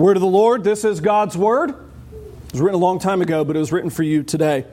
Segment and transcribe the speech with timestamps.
[0.00, 1.72] Word of the Lord, this is God's Word.
[1.72, 4.64] It was written a long time ago, but it was written for you today.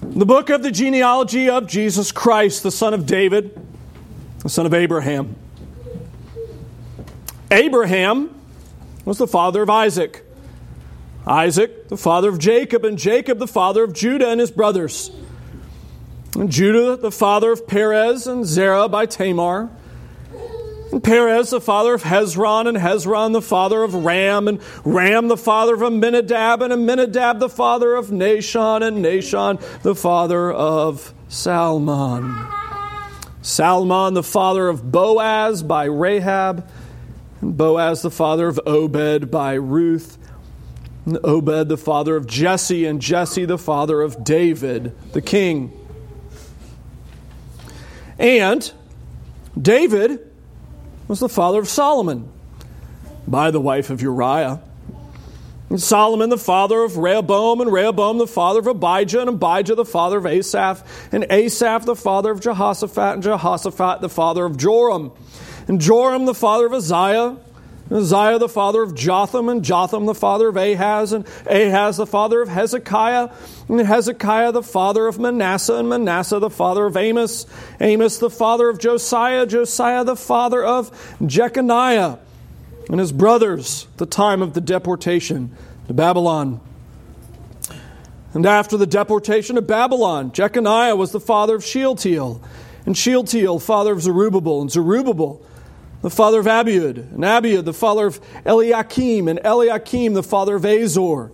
[0.00, 3.60] The book of the genealogy of Jesus Christ, the son of David,
[4.38, 5.36] the son of Abraham.
[7.50, 8.34] Abraham
[9.04, 10.24] was the father of Isaac.
[11.26, 15.10] Isaac, the father of Jacob, and Jacob, the father of Judah and his brothers.
[16.34, 19.68] And Judah, the father of Perez and Zerah by Tamar.
[20.90, 25.36] And Perez, the father of Hezron, and Hezron, the father of Ram, and Ram, the
[25.36, 32.48] father of Amminadab, and Amminadab, the father of Nahshon, and Nahshon, the father of Salmon.
[33.42, 36.70] Salmon, the father of Boaz by Rahab,
[37.40, 40.16] and Boaz, the father of Obed by Ruth,
[41.04, 45.72] and Obed, the father of Jesse, and Jesse, the father of David, the king.
[48.18, 48.70] And
[49.60, 50.27] David,
[51.08, 52.30] was the father of Solomon
[53.26, 54.60] by the wife of Uriah.
[55.70, 59.84] And Solomon, the father of Rehoboam, and Rehoboam, the father of Abijah, and Abijah, the
[59.84, 65.12] father of Asaph, and Asaph, the father of Jehoshaphat, and Jehoshaphat, the father of Joram,
[65.66, 67.36] and Joram, the father of Uzziah,
[67.90, 72.42] Uzziah, the father of Jotham, and Jotham, the father of Ahaz, and Ahaz, the father
[72.42, 73.30] of Hezekiah,
[73.68, 77.46] and Hezekiah, the father of Manasseh, and Manasseh, the father of Amos,
[77.80, 80.90] Amos, the father of Josiah, Josiah, the father of
[81.24, 82.18] Jeconiah,
[82.90, 86.60] and his brothers, the time of the deportation to Babylon.
[88.34, 92.42] And after the deportation to Babylon, Jeconiah was the father of Shealtiel,
[92.84, 95.42] and Shealtiel, father of Zerubbabel, and Zerubbabel,
[96.02, 100.64] the father of Abiud, and Abiud, the father of Eliakim, and Eliakim, the father of
[100.64, 101.32] Azor,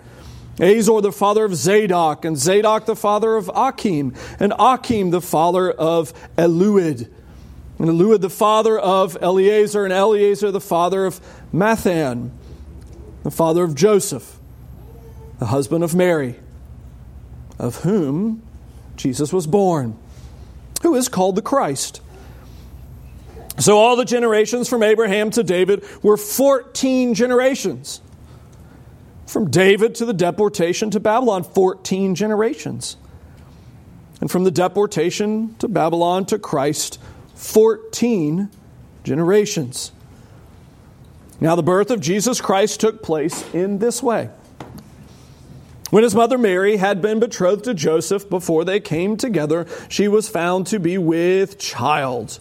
[0.58, 5.70] Azor, the father of Zadok, and Zadok, the father of Achim, and Achim, the father
[5.70, 7.08] of Eliud,
[7.78, 11.20] and Eliud, the father of Eleazar, and Eleazar, the father of
[11.52, 12.30] Matthan,
[13.22, 14.38] the father of Joseph,
[15.40, 16.36] the husband of Mary,
[17.58, 18.42] of whom
[18.96, 19.98] Jesus was born,
[20.82, 22.00] who is called the Christ.
[23.58, 28.00] So all the generations from Abraham to David were 14 generations.
[29.26, 32.96] From David to the deportation to Babylon, 14 generations.
[34.20, 37.00] And from the deportation to Babylon to Christ,
[37.34, 38.50] 14
[39.02, 39.92] generations.
[41.40, 44.30] Now, the birth of Jesus Christ took place in this way.
[45.90, 50.28] When his mother Mary had been betrothed to Joseph before they came together, she was
[50.28, 52.40] found to be with child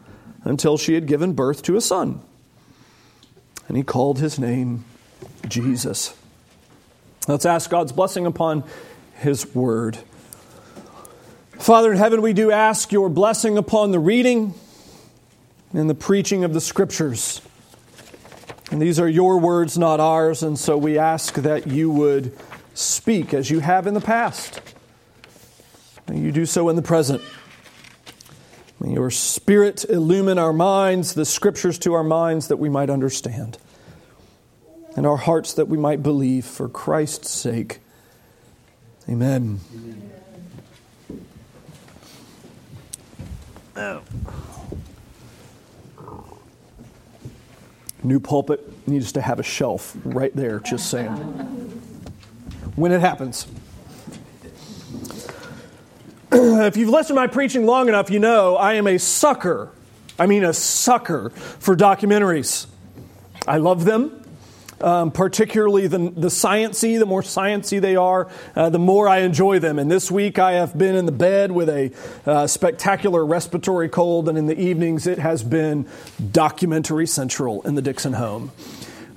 [0.43, 2.21] until she had given birth to a son
[3.71, 4.83] and he called his name
[5.47, 6.13] Jesus.
[7.25, 8.65] Let's ask God's blessing upon
[9.19, 9.97] his word.
[11.57, 14.55] Father in heaven, we do ask your blessing upon the reading
[15.71, 17.41] and the preaching of the scriptures.
[18.71, 22.37] And these are your words, not ours, and so we ask that you would
[22.73, 24.59] speak as you have in the past.
[26.07, 27.21] And you do so in the present.
[28.81, 33.59] May your Spirit illumine our minds, the Scriptures to our minds, that we might understand,
[34.95, 37.77] and our hearts that we might believe for Christ's sake.
[39.07, 39.59] Amen.
[43.77, 44.01] Amen.
[48.01, 51.11] New pulpit needs to have a shelf right there, just saying.
[52.75, 53.45] When it happens.
[56.67, 59.71] if you've listened to my preaching long enough, you know I am a sucker.
[60.17, 62.67] I mean, a sucker for documentaries.
[63.47, 64.23] I love them.
[64.83, 66.97] um, particularly the, the sciency.
[66.97, 69.79] The more sciency they are, uh, the more I enjoy them.
[69.79, 71.91] And this week I have been in the bed with a
[72.25, 75.87] uh, spectacular respiratory cold, and in the evenings it has been
[76.31, 78.51] documentary central in the Dixon home.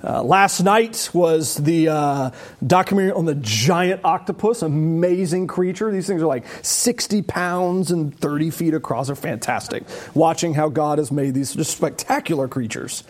[0.05, 2.29] Uh, last night was the uh,
[2.65, 5.91] documentary on the giant octopus, amazing creature.
[5.91, 9.07] These things are like 60 pounds and 30 feet across.
[9.07, 9.83] They're fantastic.
[10.13, 13.03] Watching how God has made these just spectacular creatures.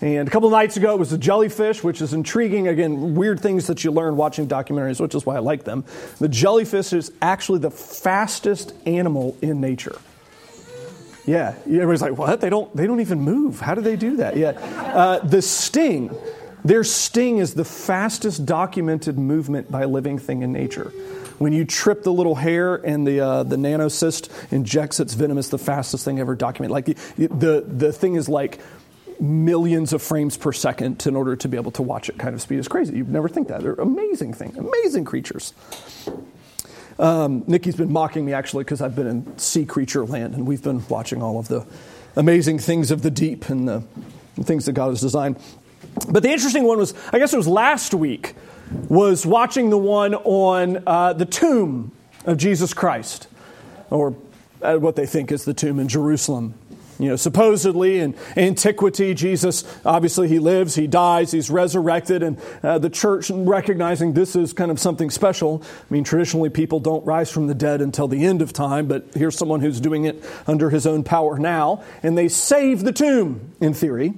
[0.00, 2.68] And a couple nights ago, it was the jellyfish, which is intriguing.
[2.68, 5.84] Again, weird things that you learn watching documentaries, which is why I like them.
[6.20, 9.98] The jellyfish is actually the fastest animal in nature.
[11.28, 12.40] Yeah, everybody's like, what?
[12.40, 13.60] They don't, they don't even move.
[13.60, 14.36] How do they do that?
[14.36, 14.50] Yeah.
[14.50, 16.10] Uh, the sting,
[16.64, 20.90] their sting is the fastest documented movement by a living thing in nature.
[21.36, 25.50] When you trip the little hair and the, uh, the nematocyst injects its venom, it's
[25.50, 26.72] the fastest thing ever documented.
[26.72, 28.58] Like the, the, the thing is like
[29.20, 32.40] millions of frames per second in order to be able to watch it kind of
[32.40, 32.58] speed.
[32.58, 32.96] It's crazy.
[32.96, 33.60] You'd never think that.
[33.60, 35.52] They're amazing thing, amazing creatures.
[36.98, 40.62] Um, Nikki's been mocking me actually because I've been in sea creature land and we've
[40.62, 41.64] been watching all of the
[42.16, 43.82] amazing things of the deep and the,
[44.42, 45.36] things that God has designed.
[46.10, 48.34] But the interesting one was, I guess it was last week,
[48.88, 51.92] was watching the one on uh, the tomb
[52.24, 53.26] of Jesus Christ,
[53.90, 54.14] or
[54.62, 56.54] uh, what they think is the tomb in Jerusalem.
[56.98, 62.78] You know, supposedly in antiquity, Jesus, obviously, he lives, he dies, he's resurrected, and uh,
[62.78, 65.62] the church recognizing this is kind of something special.
[65.62, 69.06] I mean, traditionally, people don't rise from the dead until the end of time, but
[69.14, 73.52] here's someone who's doing it under his own power now, and they save the tomb,
[73.60, 74.14] in theory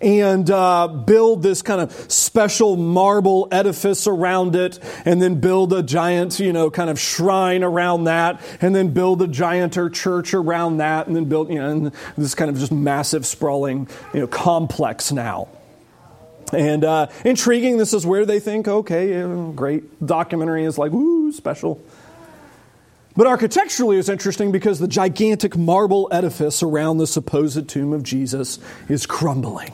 [0.00, 5.82] and uh, build this kind of special marble edifice around it, and then build a
[5.82, 10.78] giant, you know, kind of shrine around that, and then build a gianter church around
[10.78, 15.12] that, and then build, you know, this kind of just massive, sprawling, you know, complex
[15.12, 15.48] now.
[16.52, 19.22] And uh, intriguing, this is where they think, okay,
[19.54, 21.82] great documentary is like, woo, special.
[23.16, 28.58] But architecturally, it's interesting because the gigantic marble edifice around the supposed tomb of Jesus
[28.90, 29.72] is crumbling.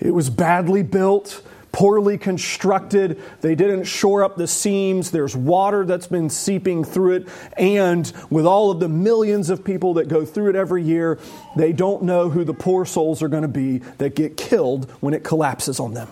[0.00, 1.42] It was badly built,
[1.72, 3.20] poorly constructed.
[3.40, 5.10] They didn't shore up the seams.
[5.10, 7.28] There's water that's been seeping through it.
[7.56, 11.18] And with all of the millions of people that go through it every year,
[11.56, 15.14] they don't know who the poor souls are going to be that get killed when
[15.14, 16.08] it collapses on them.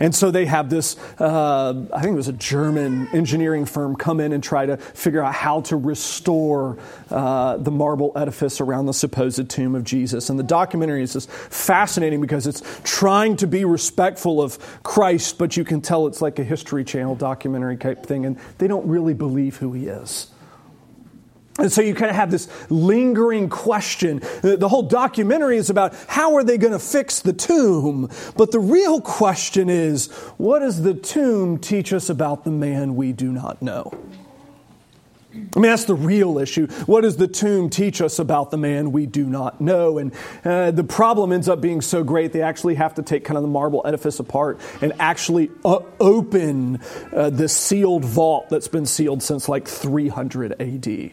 [0.00, 4.20] And so they have this, uh, I think it was a German engineering firm, come
[4.20, 6.78] in and try to figure out how to restore
[7.10, 10.30] uh, the marble edifice around the supposed tomb of Jesus.
[10.30, 15.56] And the documentary is just fascinating because it's trying to be respectful of Christ, but
[15.56, 19.14] you can tell it's like a History Channel documentary type thing, and they don't really
[19.14, 20.28] believe who he is.
[21.58, 24.20] And so you kind of have this lingering question.
[24.42, 28.10] The whole documentary is about how are they going to fix the tomb?
[28.36, 33.12] But the real question is what does the tomb teach us about the man we
[33.12, 33.92] do not know?
[35.34, 36.66] I mean, that's the real issue.
[36.86, 39.98] What does the tomb teach us about the man we do not know?
[39.98, 40.12] And
[40.44, 43.42] uh, the problem ends up being so great, they actually have to take kind of
[43.42, 46.80] the marble edifice apart and actually uh, open
[47.12, 51.12] uh, the sealed vault that's been sealed since like 300 AD.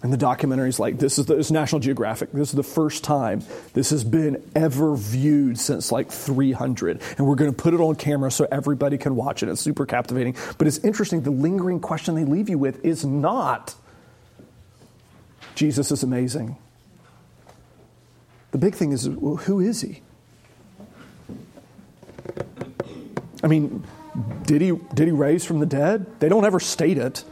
[0.00, 2.30] And the documentary is like, this is, the, is National Geographic.
[2.30, 3.42] This is the first time
[3.72, 7.02] this has been ever viewed since like 300.
[7.18, 9.48] And we're going to put it on camera so everybody can watch it.
[9.48, 10.36] It's super captivating.
[10.56, 13.74] But it's interesting, the lingering question they leave you with is not
[15.58, 16.56] Jesus is amazing.
[18.52, 20.02] The big thing is, well, who is he?
[23.42, 23.82] I mean,
[24.44, 26.20] did he, did he raise from the dead?
[26.20, 27.24] They don't ever state it.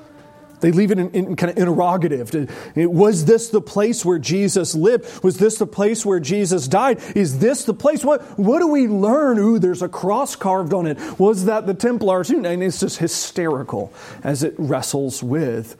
[0.61, 2.33] They leave it in, in, kind of interrogative.
[2.77, 5.23] Was this the place where Jesus lived?
[5.23, 7.01] Was this the place where Jesus died?
[7.15, 8.05] Is this the place?
[8.05, 9.39] What, what do we learn?
[9.39, 10.99] Ooh, there's a cross carved on it.
[11.19, 12.31] Was that the Templars?
[12.31, 13.93] And it's just hysterical
[14.25, 15.77] as it wrestles with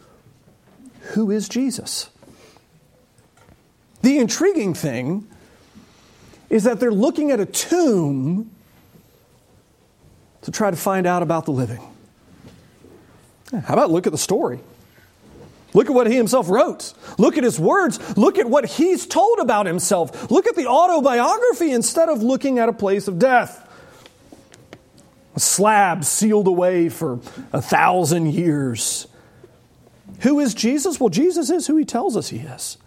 [1.13, 2.11] who is Jesus?
[4.03, 5.27] The intriguing thing
[6.51, 8.51] is that they're looking at a tomb
[10.43, 11.81] to try to find out about the living.
[13.53, 14.61] How about look at the story?
[15.75, 16.95] Look at what he himself wrote.
[17.19, 18.17] Look at his words.
[18.17, 20.31] Look at what he's told about himself.
[20.31, 23.63] Look at the autobiography instead of looking at a place of death.
[25.35, 27.21] A slab sealed away for
[27.53, 29.07] a thousand years.
[30.21, 30.99] Who is Jesus?
[30.99, 32.79] Well, Jesus is who he tells us he is.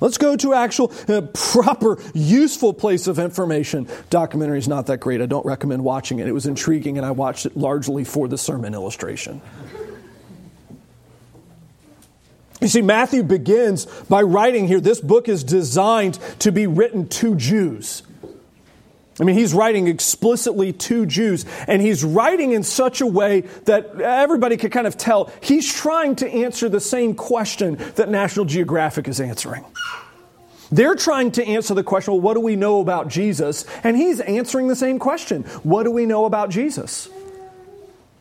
[0.00, 3.88] Let's go to actual uh, proper useful place of information.
[4.10, 5.20] Documentary is not that great.
[5.20, 6.28] I don't recommend watching it.
[6.28, 9.40] It was intriguing and I watched it largely for the sermon illustration.
[12.60, 17.36] You see, Matthew begins by writing here this book is designed to be written to
[17.36, 18.02] Jews.
[19.20, 24.00] I mean, he's writing explicitly to Jews, and he's writing in such a way that
[24.00, 29.08] everybody could kind of tell he's trying to answer the same question that National Geographic
[29.08, 29.64] is answering.
[30.70, 33.64] They're trying to answer the question, well, what do we know about Jesus?
[33.82, 37.08] And he's answering the same question what do we know about Jesus?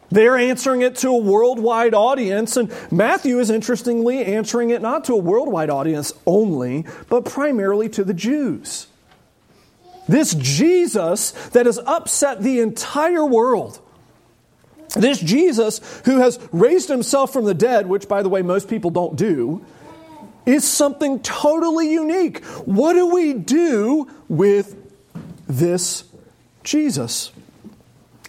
[0.09, 5.13] They're answering it to a worldwide audience, and Matthew is interestingly answering it not to
[5.13, 8.87] a worldwide audience only, but primarily to the Jews.
[10.07, 13.81] This Jesus that has upset the entire world.
[14.95, 18.89] This Jesus who has raised himself from the dead, which, by the way, most people
[18.89, 19.65] don't do,
[20.45, 22.43] is something totally unique.
[22.65, 24.77] What do we do with
[25.45, 26.05] this
[26.63, 27.31] Jesus?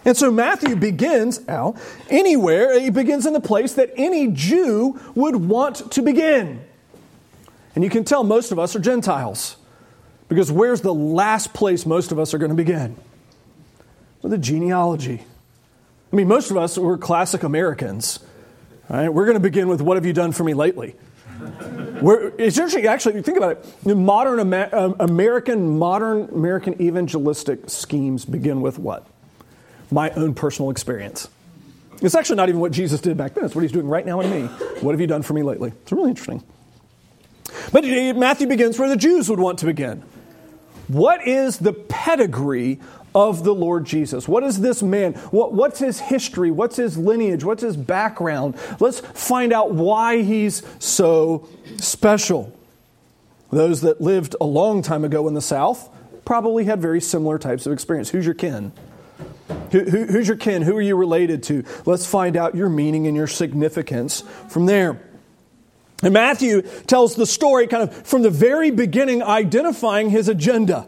[0.05, 1.77] And so Matthew begins, Al,
[2.09, 6.61] anywhere, he begins in the place that any Jew would want to begin.
[7.75, 9.57] And you can tell most of us are Gentiles.
[10.27, 12.95] Because where's the last place most of us are going to begin?
[14.21, 15.23] With the genealogy.
[16.11, 18.19] I mean, most of us were classic Americans.
[18.89, 19.09] Right?
[19.09, 20.95] We're going to begin with what have you done for me lately?
[22.01, 23.95] We're, it's interesting, actually, think about it.
[23.95, 29.05] Modern uh, American, modern American evangelistic schemes begin with what?
[29.91, 31.27] My own personal experience.
[32.01, 33.45] It's actually not even what Jesus did back then.
[33.45, 34.47] It's what he's doing right now in me.
[34.81, 35.73] What have you done for me lately?
[35.81, 36.43] It's really interesting.
[37.71, 40.03] But Matthew begins where the Jews would want to begin.
[40.87, 42.79] What is the pedigree
[43.13, 44.27] of the Lord Jesus?
[44.27, 45.13] What is this man?
[45.31, 46.51] What, what's his history?
[46.51, 47.43] What's his lineage?
[47.43, 48.55] What's his background?
[48.79, 52.55] Let's find out why he's so special.
[53.51, 55.89] Those that lived a long time ago in the South
[56.23, 58.09] probably had very similar types of experience.
[58.09, 58.71] Who's your kin?
[59.71, 60.61] Who, who, who's your kin?
[60.61, 61.63] Who are you related to?
[61.85, 65.01] Let's find out your meaning and your significance from there.
[66.01, 70.87] And Matthew tells the story kind of from the very beginning, identifying his agenda.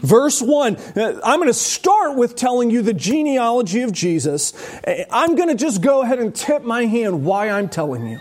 [0.00, 4.54] Verse 1, uh, I'm going to start with telling you the genealogy of Jesus.
[4.82, 8.18] Uh, I'm going to just go ahead and tip my hand why I'm telling you.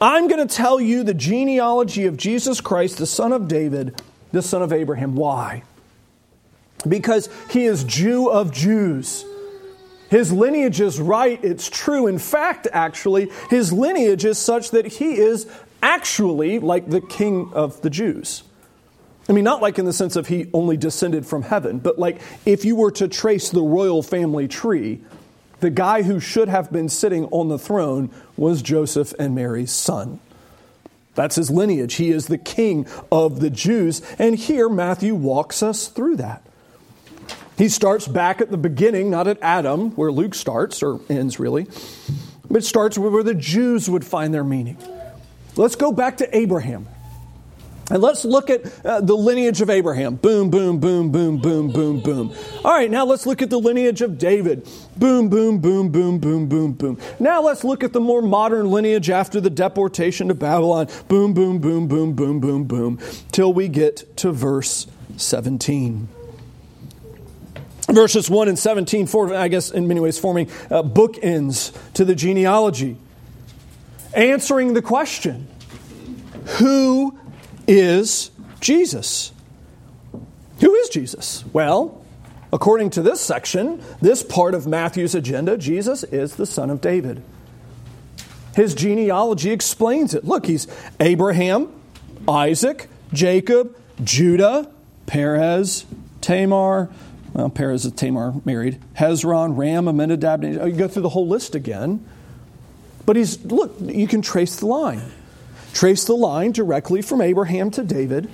[0.00, 4.42] I'm going to tell you the genealogy of Jesus Christ, the son of David, the
[4.42, 5.14] son of Abraham.
[5.14, 5.62] Why?
[6.88, 9.24] Because he is Jew of Jews.
[10.08, 12.06] His lineage is right, it's true.
[12.06, 15.46] In fact, actually, his lineage is such that he is
[15.82, 18.42] actually like the king of the Jews.
[19.28, 22.20] I mean, not like in the sense of he only descended from heaven, but like
[22.44, 25.00] if you were to trace the royal family tree,
[25.60, 30.18] the guy who should have been sitting on the throne was Joseph and Mary's son.
[31.14, 31.94] That's his lineage.
[31.94, 34.02] He is the king of the Jews.
[34.18, 36.42] And here Matthew walks us through that.
[37.60, 41.66] He starts back at the beginning, not at Adam, where Luke starts, or ends really,
[42.50, 44.78] but starts where the Jews would find their meaning.
[45.56, 46.88] Let's go back to Abraham.
[47.90, 50.14] And let's look at uh, the lineage of Abraham.
[50.14, 52.34] Boom, boom, boom, boom, boom, boom, boom.
[52.64, 54.66] All right, now let's look at the lineage of David.
[54.96, 56.98] Boom, boom, boom, boom, boom, boom, boom.
[57.18, 60.88] Now let's look at the more modern lineage after the deportation to Babylon.
[61.08, 62.98] Boom, boom, boom, boom, boom, boom, boom,
[63.32, 64.86] till we get to verse
[65.18, 66.08] 17
[67.92, 72.14] verses 1 and 17, for, I guess in many ways forming uh, bookends to the
[72.14, 72.96] genealogy,
[74.14, 75.48] answering the question
[76.58, 77.18] Who
[77.66, 78.30] is
[78.60, 79.32] Jesus?
[80.60, 81.44] Who is Jesus?
[81.52, 82.04] Well,
[82.52, 87.22] according to this section, this part of Matthew's agenda, Jesus is the son of David.
[88.54, 90.24] His genealogy explains it.
[90.24, 90.66] Look, he's
[90.98, 91.72] Abraham,
[92.28, 94.70] Isaac, Jacob, Judah,
[95.06, 95.86] Perez,
[96.20, 96.90] Tamar,
[97.32, 98.80] well, Perez and Tamar married.
[98.96, 100.44] Hezron, Ram, Amminadab.
[100.44, 102.04] You go through the whole list again.
[103.06, 105.02] But he's, look, you can trace the line.
[105.72, 108.28] Trace the line directly from Abraham to David.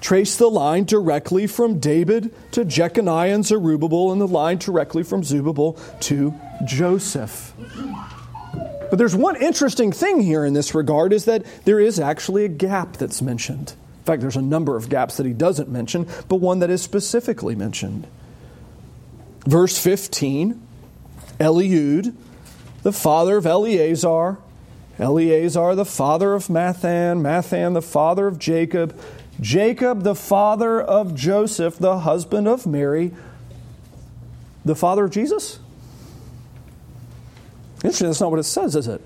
[0.00, 5.24] Trace the line directly from David to Jeconiah and Zerubbabel, and the line directly from
[5.24, 6.34] Zerubbabel to
[6.66, 7.54] Joseph.
[8.90, 12.48] But there's one interesting thing here in this regard is that there is actually a
[12.48, 13.74] gap that's mentioned.
[14.04, 16.82] In fact, there's a number of gaps that he doesn't mention, but one that is
[16.82, 18.06] specifically mentioned.
[19.46, 20.60] Verse 15
[21.40, 22.14] Eliud,
[22.82, 24.36] the father of Eleazar,
[24.98, 28.94] Eleazar, the father of Matthan, Matthan, the father of Jacob,
[29.40, 33.10] Jacob, the father of Joseph, the husband of Mary,
[34.66, 35.60] the father of Jesus?
[37.76, 39.00] Interesting, that's not what it says, is it?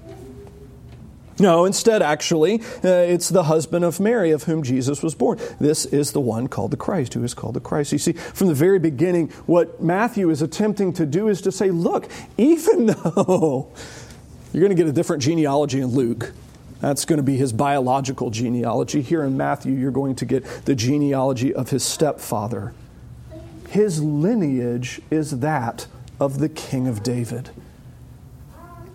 [1.40, 5.38] No, instead, actually, uh, it's the husband of Mary of whom Jesus was born.
[5.60, 7.92] This is the one called the Christ, who is called the Christ.
[7.92, 11.70] You see, from the very beginning, what Matthew is attempting to do is to say,
[11.70, 13.70] look, even though
[14.52, 16.32] you're going to get a different genealogy in Luke,
[16.80, 19.02] That's going to be his biological genealogy.
[19.02, 22.72] Here in Matthew, you're going to get the genealogy of his stepfather.
[23.68, 25.86] His lineage is that
[26.20, 27.50] of the king of David.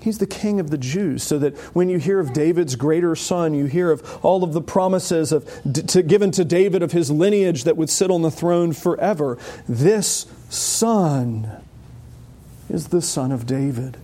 [0.03, 3.53] He's the king of the Jews, so that when you hear of David's greater son,
[3.53, 7.63] you hear of all of the promises of, to, given to David of his lineage
[7.63, 9.37] that would sit on the throne forever.
[9.65, 11.49] This son
[12.69, 13.95] is the son of David.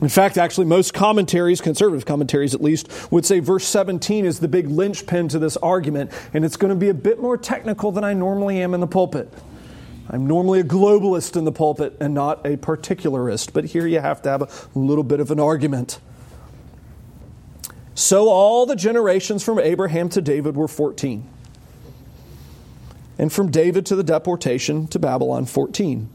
[0.00, 4.46] In fact, actually, most commentaries, conservative commentaries at least, would say verse 17 is the
[4.46, 8.04] big linchpin to this argument, and it's going to be a bit more technical than
[8.04, 9.28] I normally am in the pulpit.
[10.12, 14.20] I'm normally a globalist in the pulpit and not a particularist, but here you have
[14.22, 16.00] to have a little bit of an argument.
[17.94, 21.28] So all the generations from Abraham to David were 14.
[23.18, 26.08] And from David to the deportation to Babylon, 14.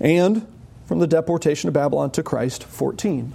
[0.00, 0.46] And
[0.86, 3.34] from the deportation of Babylon to Christ, 14.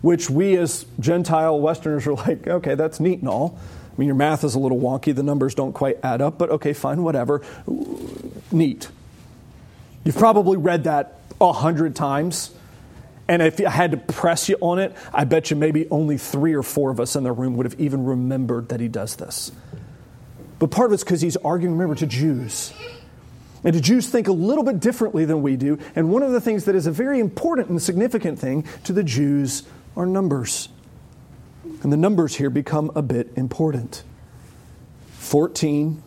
[0.00, 3.58] Which we as Gentile Westerners are like, okay, that's neat and all.
[4.00, 6.48] I mean, your math is a little wonky, the numbers don't quite add up, but
[6.48, 7.42] okay, fine, whatever.
[8.50, 8.88] Neat.
[10.04, 12.50] You've probably read that a hundred times.
[13.28, 16.54] And if I had to press you on it, I bet you maybe only three
[16.54, 19.52] or four of us in the room would have even remembered that he does this.
[20.58, 22.72] But part of it's because he's arguing, remember, to Jews.
[23.64, 25.78] And the Jews think a little bit differently than we do.
[25.94, 29.04] And one of the things that is a very important and significant thing to the
[29.04, 29.64] Jews
[29.94, 30.70] are numbers.
[31.82, 34.02] And the numbers here become a bit important
[35.12, 36.02] 14,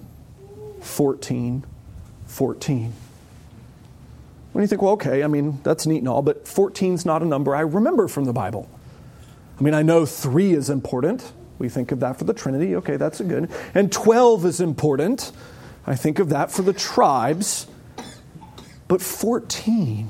[0.82, 1.66] 14,
[2.28, 2.94] 14.
[4.52, 7.24] When you think, well, okay, I mean, that's neat and all, but 14 is not
[7.24, 8.70] a number I remember from the Bible.
[9.58, 11.32] I mean, I know three is important.
[11.58, 12.76] We think of that for the Trinity.
[12.76, 13.50] Okay, that's a good.
[13.74, 15.32] And 12 is important.
[15.88, 17.68] I think of that for the tribes.
[18.88, 20.10] But 14.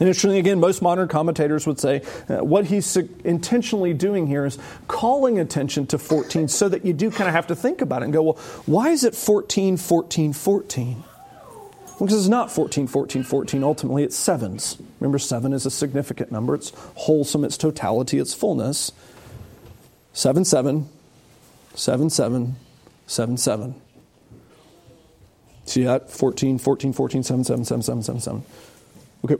[0.00, 4.58] And interestingly, again, most modern commentators would say uh, what he's intentionally doing here is
[4.88, 8.06] calling attention to 14 so that you do kind of have to think about it
[8.06, 11.04] and go, well, why is it 14, 14, 14?
[11.98, 13.62] Because it's not 14, 14, 14.
[13.62, 14.78] Ultimately, it's sevens.
[14.98, 16.56] Remember, seven is a significant number.
[16.56, 18.90] It's wholesome, it's totality, it's fullness.
[20.12, 20.88] 7, 7,
[21.74, 22.56] 7, 7,
[23.06, 23.74] 7, 7.
[25.66, 26.10] See that?
[26.10, 28.42] 14, 14, 14, 7, 7, 7, 7, 7, 7.
[29.24, 29.36] Okay,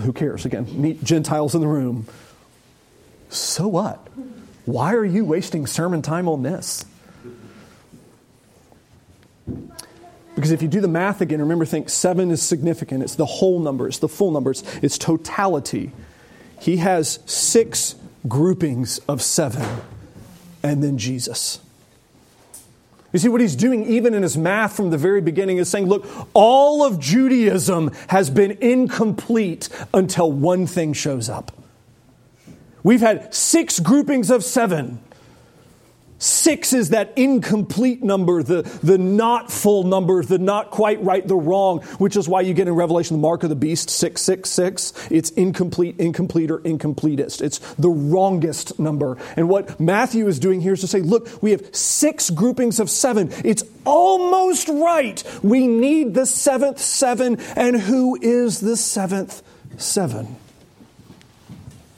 [0.00, 0.44] who cares?
[0.44, 2.06] Again, meet Gentiles in the room.
[3.28, 4.06] So what?
[4.64, 6.84] Why are you wasting sermon time on this?
[10.34, 13.02] Because if you do the math again, remember, think seven is significant.
[13.02, 15.92] It's the whole number, it's the full numbers, it's totality.
[16.58, 19.66] He has six groupings of seven,
[20.62, 21.58] and then Jesus.
[23.12, 25.86] You see, what he's doing, even in his math from the very beginning, is saying,
[25.86, 31.52] look, all of Judaism has been incomplete until one thing shows up.
[32.82, 34.98] We've had six groupings of seven.
[36.22, 41.34] Six is that incomplete number, the, the not full number, the not quite right, the
[41.34, 45.08] wrong, which is why you get in Revelation the mark of the beast, 666.
[45.10, 47.42] It's incomplete, incomplete, or incompletest.
[47.42, 49.18] It's the wrongest number.
[49.36, 52.88] And what Matthew is doing here is to say, look, we have six groupings of
[52.88, 53.32] seven.
[53.44, 55.24] It's almost right.
[55.42, 57.40] We need the seventh seven.
[57.56, 59.42] And who is the seventh
[59.76, 60.36] seven?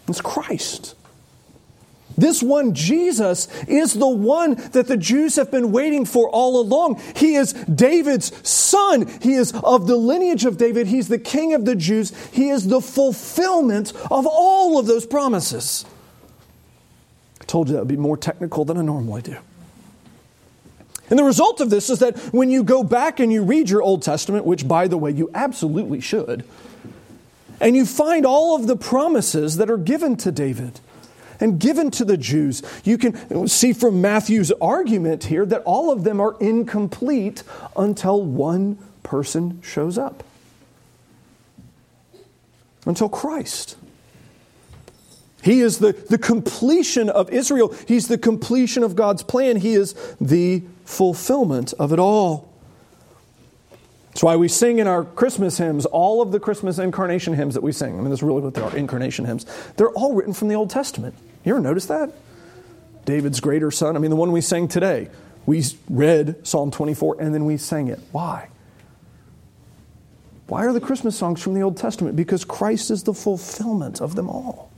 [0.08, 0.93] It's Christ.
[2.16, 7.00] This one, Jesus, is the one that the Jews have been waiting for all along.
[7.16, 9.08] He is David's son.
[9.20, 10.86] He is of the lineage of David.
[10.86, 12.12] He's the king of the Jews.
[12.32, 15.84] He is the fulfillment of all of those promises.
[17.40, 19.36] I told you that would be more technical than I normally do.
[21.10, 23.82] And the result of this is that when you go back and you read your
[23.82, 26.44] Old Testament, which, by the way, you absolutely should,
[27.60, 30.80] and you find all of the promises that are given to David
[31.40, 32.62] and given to the Jews.
[32.84, 37.42] You can see from Matthew's argument here that all of them are incomplete
[37.76, 40.24] until one person shows up.
[42.86, 43.76] Until Christ.
[45.42, 47.74] He is the, the completion of Israel.
[47.86, 49.56] He's the completion of God's plan.
[49.56, 52.53] He is the fulfillment of it all.
[54.14, 57.64] That's why we sing in our Christmas hymns, all of the Christmas incarnation hymns that
[57.64, 57.98] we sing.
[57.98, 59.44] I mean, that's really what they are incarnation hymns.
[59.76, 61.16] They're all written from the Old Testament.
[61.44, 62.12] You ever notice that?
[63.04, 63.96] David's greater son.
[63.96, 65.10] I mean, the one we sang today.
[65.46, 67.98] We read Psalm 24 and then we sang it.
[68.12, 68.50] Why?
[70.46, 72.14] Why are the Christmas songs from the Old Testament?
[72.14, 74.70] Because Christ is the fulfillment of them all.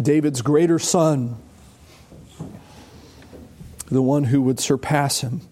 [0.00, 1.36] David's greater son,
[3.90, 5.42] the one who would surpass him.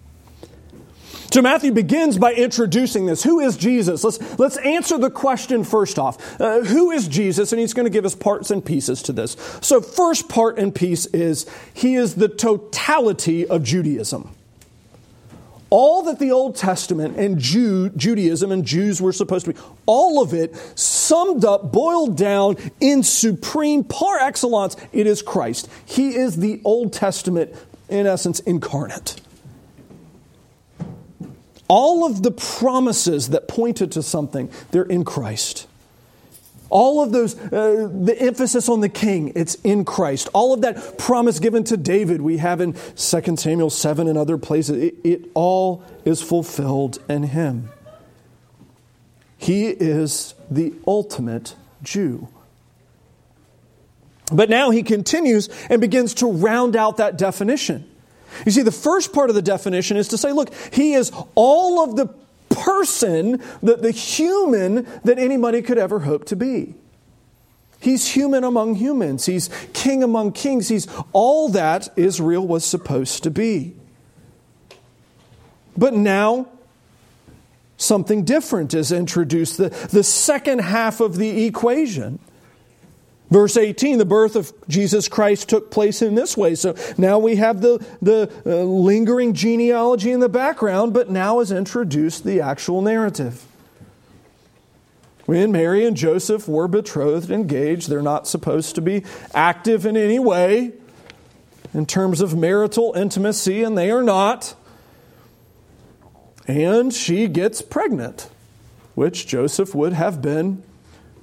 [1.35, 3.25] So Matthew begins by introducing this.
[3.25, 4.05] Who is Jesus?
[4.05, 6.41] Let's, let's answer the question first off.
[6.41, 7.51] Uh, who is Jesus?
[7.51, 9.33] And he's going to give us parts and pieces to this.
[9.61, 14.31] So first part and piece is he is the totality of Judaism.
[15.71, 20.23] All that the Old Testament and Jew, Judaism and Jews were supposed to be, all
[20.23, 25.69] of it summed up, boiled down in supreme par excellence, it is Christ.
[25.85, 27.53] He is the Old Testament,
[27.89, 29.21] in essence, incarnate
[31.75, 35.67] all of the promises that pointed to something, they're in Christ.
[36.71, 40.29] All of those, uh, the emphasis on the king, it's in Christ.
[40.33, 44.39] All of that promise given to David, we have in 2 Samuel 7 and other
[44.39, 47.71] places, it, it all is fulfilled in him.
[49.37, 52.29] He is the ultimate Jew.
[54.33, 57.91] But now he continues and begins to round out that definition.
[58.45, 61.83] You see, the first part of the definition is to say, look, he is all
[61.83, 62.07] of the
[62.49, 66.75] person, the, the human that anybody could ever hope to be.
[67.81, 69.27] He's human among humans.
[69.27, 70.69] He's king among kings.
[70.69, 73.75] He's all that Israel was supposed to be.
[75.77, 76.47] But now,
[77.77, 82.21] something different is introduced the, the second half of the equation.
[83.31, 86.55] Verse 18, the birth of Jesus Christ took place in this way.
[86.55, 91.51] So now we have the, the uh, lingering genealogy in the background, but now is
[91.51, 93.45] introduced the actual narrative.
[95.25, 100.19] When Mary and Joseph were betrothed, engaged, they're not supposed to be active in any
[100.19, 100.73] way
[101.73, 104.55] in terms of marital intimacy, and they are not.
[106.47, 108.29] And she gets pregnant,
[108.95, 110.63] which Joseph would have been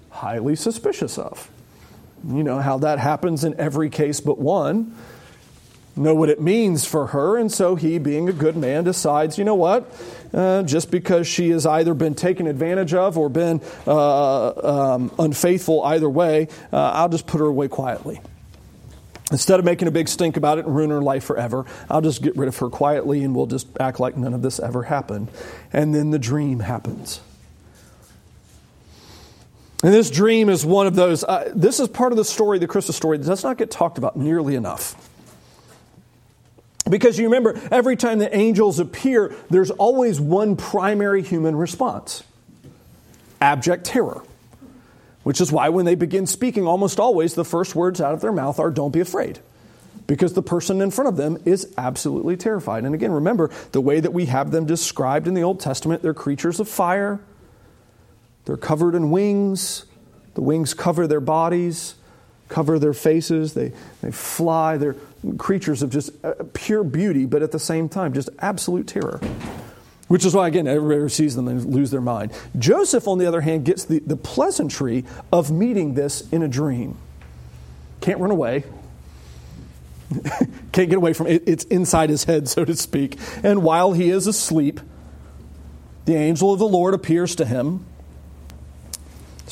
[0.09, 1.49] highly suspicious of.
[2.27, 4.95] You know how that happens in every case but one.
[5.95, 9.43] Know what it means for her, and so he, being a good man, decides, you
[9.43, 9.91] know what?
[10.33, 15.83] Uh, just because she has either been taken advantage of or been uh, um, unfaithful
[15.83, 18.21] either way, uh, I'll just put her away quietly.
[19.31, 22.21] Instead of making a big stink about it and ruin her life forever, I'll just
[22.21, 25.29] get rid of her quietly and we'll just act like none of this ever happened.
[25.73, 27.21] And then the dream happens.
[29.83, 31.23] And this dream is one of those.
[31.23, 33.97] Uh, this is part of the story, the Christmas story, that does not get talked
[33.97, 34.95] about nearly enough.
[36.89, 42.23] Because you remember, every time the angels appear, there's always one primary human response
[43.39, 44.21] abject terror.
[45.23, 48.31] Which is why when they begin speaking, almost always the first words out of their
[48.31, 49.39] mouth are, Don't be afraid.
[50.05, 52.83] Because the person in front of them is absolutely terrified.
[52.83, 56.13] And again, remember, the way that we have them described in the Old Testament, they're
[56.13, 57.19] creatures of fire
[58.45, 59.85] they're covered in wings.
[60.33, 61.95] The wings cover their bodies,
[62.47, 63.53] cover their faces.
[63.53, 64.77] They, they fly.
[64.77, 64.95] They're
[65.37, 69.19] creatures of just uh, pure beauty, but at the same time, just absolute terror.
[70.07, 72.33] Which is why, again, everybody sees them and lose their mind.
[72.57, 76.97] Joseph, on the other hand, gets the, the pleasantry of meeting this in a dream.
[78.01, 78.65] Can't run away.
[80.73, 81.43] Can't get away from it.
[81.45, 83.17] It's inside his head, so to speak.
[83.41, 84.81] And while he is asleep,
[86.05, 87.85] the angel of the Lord appears to him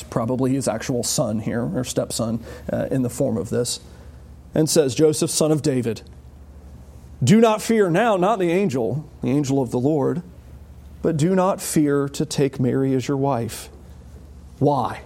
[0.00, 3.80] it's probably his actual son here, or stepson, uh, in the form of this,
[4.54, 6.00] and says, Joseph, son of David,
[7.22, 10.22] do not fear now, not the angel, the angel of the Lord,
[11.02, 13.68] but do not fear to take Mary as your wife.
[14.58, 15.02] Why?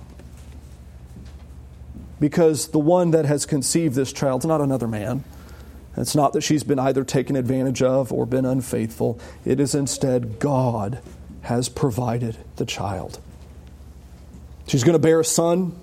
[2.21, 5.25] Because the one that has conceived this child is not another man.
[5.97, 9.19] It's not that she's been either taken advantage of or been unfaithful.
[9.45, 11.01] It is instead God
[11.43, 13.21] has provided the child.
[14.67, 15.79] She's going to bear a son.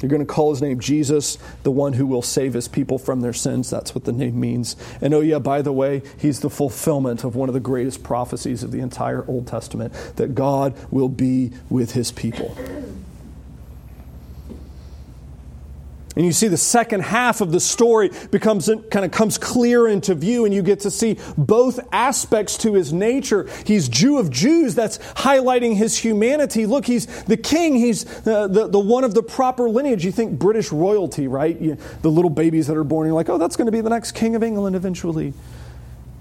[0.00, 3.22] You're going to call his name Jesus, the one who will save his people from
[3.22, 3.70] their sins.
[3.70, 4.76] That's what the name means.
[5.00, 8.62] And oh, yeah, by the way, he's the fulfillment of one of the greatest prophecies
[8.62, 12.56] of the entire Old Testament that God will be with his people.
[16.16, 20.14] And you see the second half of the story becomes kind of comes clear into
[20.14, 23.48] view, and you get to see both aspects to his nature.
[23.66, 26.64] He's Jew of Jews, that's highlighting his humanity.
[26.64, 30.06] Look, he's the king, he's uh, the, the one of the proper lineage.
[30.06, 31.60] You think British royalty, right?
[31.60, 33.90] You, the little babies that are born, you're like, oh, that's going to be the
[33.90, 35.34] next king of England eventually.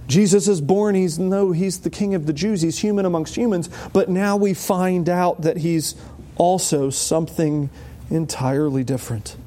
[0.07, 3.69] Jesus is born, he's no, he's the king of the Jews, he's human amongst humans,
[3.93, 5.95] but now we find out that he's
[6.35, 7.69] also something
[8.09, 9.37] entirely different.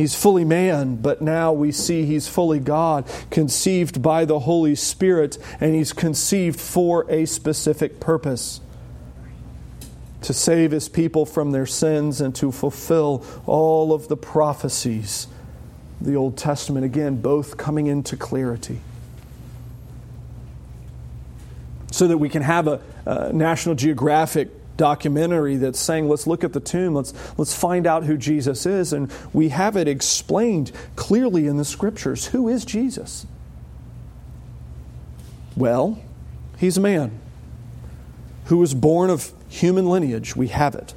[0.00, 5.36] He's fully man, but now we see he's fully God, conceived by the Holy Spirit,
[5.60, 8.62] and he's conceived for a specific purpose
[10.22, 15.26] to save his people from their sins and to fulfill all of the prophecies
[16.00, 18.80] the Old Testament, again, both coming into clarity.
[21.90, 24.48] so that we can have a, a National Geographic
[24.80, 28.94] documentary that's saying, let's look at the tomb, let's, let's find out who Jesus is.
[28.94, 32.28] And we have it explained clearly in the scriptures.
[32.28, 33.26] Who is Jesus?
[35.54, 36.02] Well,
[36.56, 37.20] he's a man
[38.46, 40.34] who was born of human lineage.
[40.34, 40.94] We have it.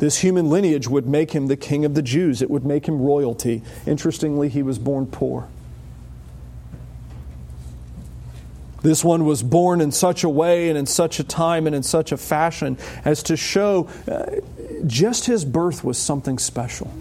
[0.00, 3.00] This human lineage would make him the king of the Jews, it would make him
[3.00, 3.62] royalty.
[3.86, 5.48] Interestingly, he was born poor.
[8.82, 11.82] This one was born in such a way and in such a time and in
[11.82, 14.26] such a fashion as to show uh,
[14.86, 16.92] just his birth was something special.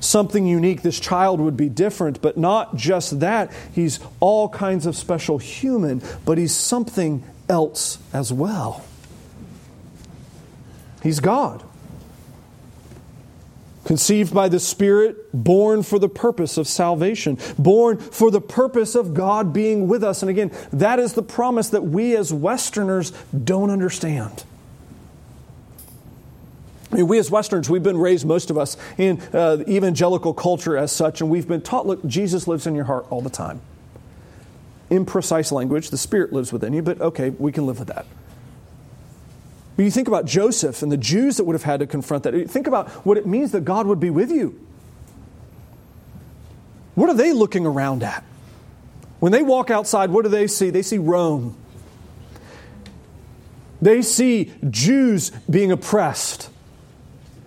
[0.00, 0.82] Something unique.
[0.82, 3.50] This child would be different, but not just that.
[3.74, 8.84] He's all kinds of special human, but he's something else as well.
[11.02, 11.65] He's God
[13.86, 19.14] conceived by the Spirit, born for the purpose of salvation, born for the purpose of
[19.14, 20.22] God being with us.
[20.22, 24.44] And again, that is the promise that we as Westerners don't understand.
[26.90, 30.76] I mean, we as Westerners, we've been raised, most of us, in uh, evangelical culture
[30.76, 33.60] as such, and we've been taught look, Jesus lives in your heart all the time.
[34.90, 38.04] Imprecise language, the Spirit lives within you, but okay, we can live with that.
[39.76, 42.50] When you think about Joseph and the Jews that would have had to confront that,
[42.50, 44.58] think about what it means that God would be with you.
[46.94, 48.24] What are they looking around at?
[49.20, 50.70] When they walk outside, what do they see?
[50.70, 51.56] They see Rome.
[53.80, 56.50] They see Jews being oppressed.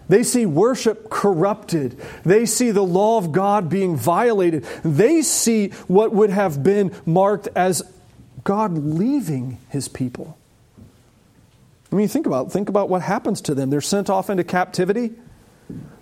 [0.08, 2.00] They see worship corrupted.
[2.24, 4.64] They see the law of God being violated.
[4.84, 7.84] They see what would have been marked as
[8.44, 10.39] God leaving his people.
[11.92, 13.70] I mean, think about think about what happens to them.
[13.70, 15.12] They're sent off into captivity.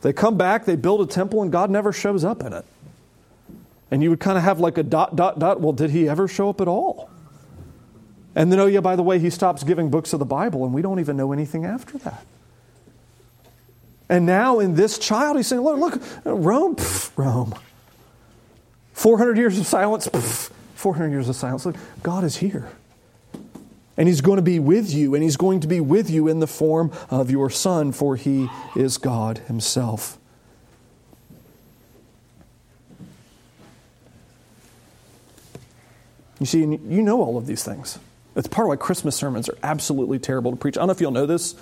[0.01, 2.65] They come back, they build a temple, and God never shows up in it.
[3.89, 5.61] And you would kind of have like a dot, dot, dot.
[5.61, 7.09] Well, did he ever show up at all?
[8.35, 10.73] And then, oh, yeah, by the way, he stops giving books of the Bible, and
[10.73, 12.25] we don't even know anything after that.
[14.09, 17.55] And now in this child, he's saying, look, look Rome, pff, Rome.
[18.93, 21.65] 400 years of silence, pff, 400 years of silence.
[21.65, 22.69] Look, God is here.
[23.97, 26.39] And he's going to be with you, and he's going to be with you in
[26.39, 30.19] the form of your Son, for he is God himself.
[36.39, 37.97] You see, you know all of these things.
[38.35, 40.77] It's part of why Christmas sermons are absolutely terrible to preach.
[40.77, 41.55] I don't know if you'll know this.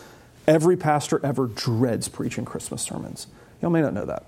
[0.45, 3.27] Every pastor ever dreads preaching Christmas sermons.
[3.61, 4.25] Y'all may not know that.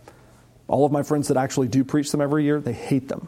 [0.70, 3.28] All of my friends that actually do preach them every year, they hate them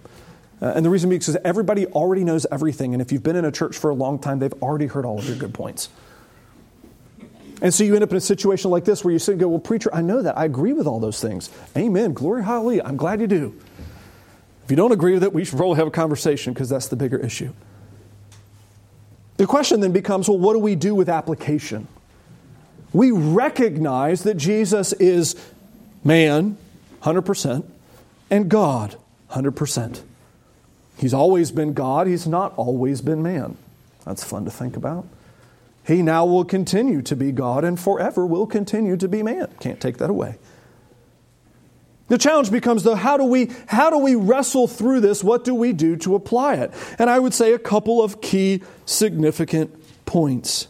[0.61, 2.93] uh, and the reason being is everybody already knows everything.
[2.93, 5.17] And if you've been in a church for a long time, they've already heard all
[5.17, 5.89] of your good points.
[7.61, 9.47] And so you end up in a situation like this where you sit and go,
[9.47, 10.37] Well, preacher, I know that.
[10.37, 11.49] I agree with all those things.
[11.75, 12.13] Amen.
[12.13, 12.83] Glory, hallelujah.
[12.85, 13.59] I'm glad you do.
[14.63, 16.95] If you don't agree with it, we should probably have a conversation because that's the
[16.95, 17.53] bigger issue.
[19.37, 21.87] The question then becomes well, what do we do with application?
[22.91, 25.35] We recognize that Jesus is
[26.03, 26.57] man,
[27.03, 27.63] 100%,
[28.29, 28.95] and God,
[29.31, 30.01] 100%.
[30.99, 33.57] He's always been God, He's not always been man.
[34.05, 35.07] That's fun to think about.
[35.85, 39.47] He now will continue to be God and forever will continue to be man.
[39.59, 40.37] Can't take that away.
[42.09, 45.23] The challenge becomes though how do we how do we wrestle through this?
[45.23, 46.73] What do we do to apply it?
[46.97, 49.73] And I would say a couple of key significant
[50.05, 50.67] points.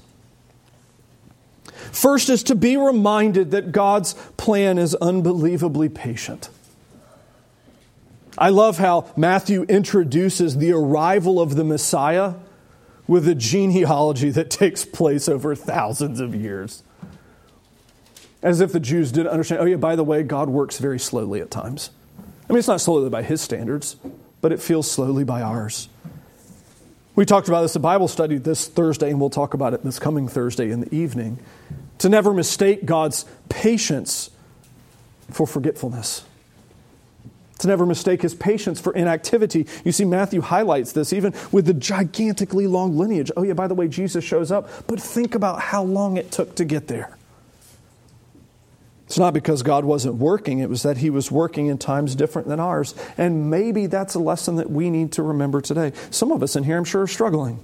[1.92, 6.50] First is to be reminded that God's plan is unbelievably patient.
[8.38, 12.36] I love how Matthew introduces the arrival of the Messiah
[13.08, 16.84] with a genealogy that takes place over thousands of years.
[18.42, 21.42] As if the Jews didn't understand, oh, yeah, by the way, God works very slowly
[21.42, 21.90] at times.
[22.48, 23.98] I mean, it's not slowly by his standards,
[24.42, 25.90] but it feels slowly by ours.
[27.16, 30.00] We talked about this at Bible study this Thursday, and we'll talk about it this
[30.00, 31.40] coming Thursday in the evening.
[31.98, 34.30] To never mistake God's patience
[35.30, 36.24] for forgetfulness
[37.60, 39.68] to never mistake his patience for inactivity.
[39.86, 43.32] You see, Matthew highlights this even with the gigantically long lineage.
[43.38, 46.56] Oh, yeah, by the way, Jesus shows up, but think about how long it took
[46.56, 47.16] to get there.
[49.06, 52.48] It's not because God wasn't working, it was that He was working in times different
[52.48, 52.94] than ours.
[53.18, 55.94] And maybe that's a lesson that we need to remember today.
[56.12, 57.60] Some of us in here, I'm sure, are struggling.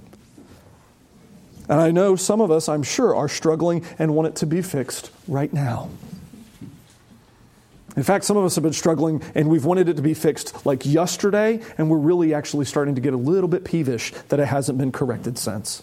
[1.68, 4.60] And I know some of us, I'm sure, are struggling and want it to be
[4.60, 5.88] fixed right now.
[7.96, 10.66] In fact, some of us have been struggling and we've wanted it to be fixed
[10.66, 14.46] like yesterday, and we're really actually starting to get a little bit peevish that it
[14.46, 15.82] hasn't been corrected since.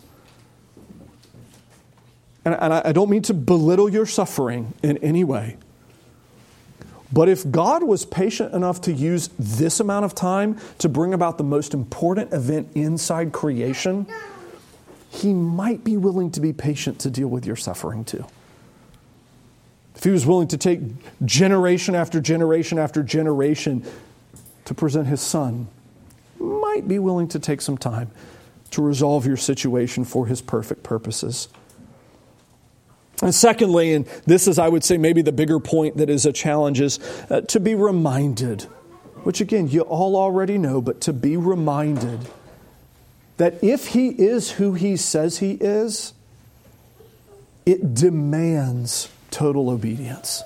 [2.46, 5.58] And, and I don't mean to belittle your suffering in any way.
[7.12, 11.38] But if God was patient enough to use this amount of time to bring about
[11.38, 14.08] the most important event inside creation,
[15.10, 18.26] he might be willing to be patient to deal with your suffering too.
[20.04, 20.82] If he was willing to take
[21.24, 23.86] generation after generation after generation
[24.66, 25.70] to present his son,
[26.38, 28.12] might be willing to take some time
[28.72, 31.48] to resolve your situation for his perfect purposes.
[33.22, 36.34] And secondly, and this is, I would say, maybe the bigger point that is a
[36.34, 38.64] challenge, is uh, to be reminded,
[39.24, 42.20] which again, you all already know, but to be reminded
[43.38, 46.12] that if he is who he says he is,
[47.66, 50.44] it demands total obedience.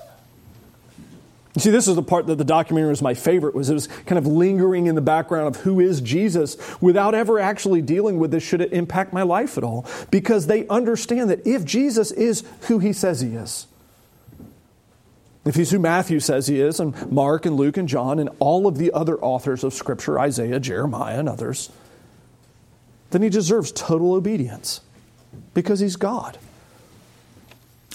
[1.54, 3.88] You see, this is the part that the documentary was my favorite, was it was
[4.06, 8.30] kind of lingering in the background of who is Jesus without ever actually dealing with
[8.30, 9.84] this, should it impact my life at all?
[10.10, 13.66] Because they understand that if Jesus is who he says he is,
[15.44, 18.66] if he's who Matthew says he is, and Mark and Luke and John and all
[18.66, 21.70] of the other authors of Scripture, Isaiah, Jeremiah, and others,
[23.10, 24.80] then he deserves total obedience
[25.54, 26.38] because he's God.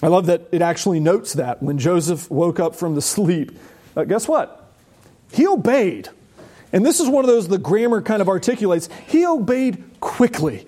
[0.02, 3.52] I love that it actually notes that when Joseph woke up from the sleep,
[3.96, 4.72] uh, guess what?
[5.32, 6.08] He obeyed.
[6.72, 8.88] And this is one of those the grammar kind of articulates.
[9.06, 10.66] He obeyed quickly.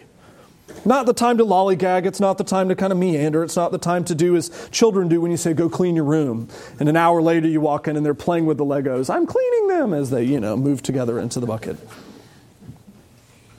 [0.84, 2.06] Not the time to lollygag.
[2.06, 3.42] It's not the time to kind of meander.
[3.42, 6.04] It's not the time to do as children do when you say, go clean your
[6.04, 6.48] room.
[6.78, 9.12] And an hour later you walk in and they're playing with the Legos.
[9.12, 11.76] I'm cleaning them as they, you know, move together into the bucket.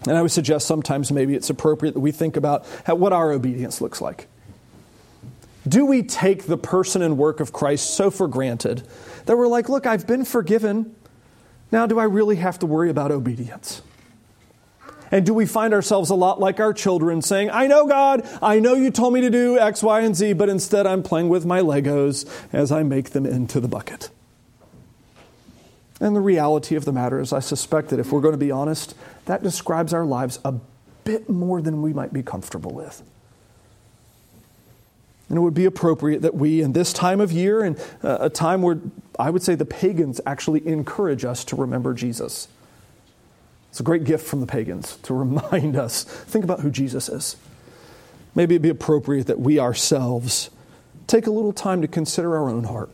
[0.07, 3.33] And I would suggest sometimes maybe it's appropriate that we think about how, what our
[3.33, 4.27] obedience looks like.
[5.67, 8.87] Do we take the person and work of Christ so for granted
[9.25, 10.95] that we're like, look, I've been forgiven.
[11.71, 13.81] Now, do I really have to worry about obedience?
[15.09, 18.59] And do we find ourselves a lot like our children saying, I know God, I
[18.59, 21.45] know you told me to do X, Y, and Z, but instead I'm playing with
[21.45, 24.09] my Legos as I make them into the bucket?
[25.99, 28.51] And the reality of the matter is, I suspect that if we're going to be
[28.51, 30.53] honest, that describes our lives a
[31.03, 33.01] bit more than we might be comfortable with.
[35.29, 38.29] And it would be appropriate that we, in this time of year, and uh, a
[38.29, 38.79] time where
[39.19, 42.47] I would say the pagans actually encourage us to remember Jesus.
[43.69, 47.35] It's a great gift from the pagans to remind us think about who Jesus is.
[48.35, 50.49] Maybe it'd be appropriate that we ourselves
[51.07, 52.89] take a little time to consider our own heart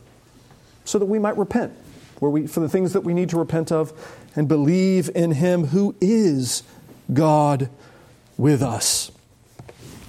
[0.84, 1.72] so that we might repent
[2.20, 3.92] where we, for the things that we need to repent of
[4.36, 6.62] and believe in Him who is
[7.12, 7.68] God
[8.36, 9.10] with us.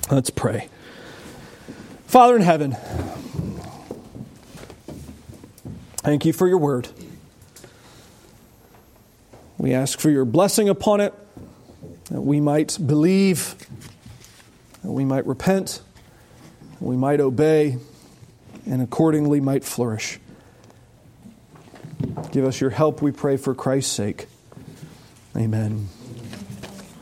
[0.09, 0.69] Let's pray.
[2.07, 2.77] Father in heaven,
[5.97, 6.87] thank you for your word.
[9.57, 11.13] We ask for your blessing upon it,
[12.05, 13.55] that we might believe,
[14.83, 15.81] that we might repent,
[16.71, 17.77] that we might obey,
[18.65, 20.19] and accordingly might flourish.
[22.31, 24.27] Give us your help, we pray, for Christ's sake.
[25.35, 25.89] Amen.